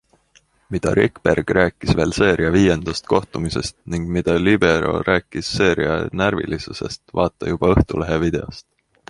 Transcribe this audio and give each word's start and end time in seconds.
Mida 0.75 0.91
Rikberg 0.99 1.51
rääkis 1.57 1.91
veel 1.99 2.13
seeria 2.17 2.49
viiendast 2.55 3.09
kohtumisest 3.11 3.77
ning 3.97 4.09
mida 4.17 4.35
libero 4.47 4.95
rääkis 5.11 5.53
seeria 5.59 6.01
närvilisusest, 6.25 7.05
vaata 7.21 7.53
juba 7.55 7.73
Õhtulehe 7.77 8.21
videost! 8.27 8.69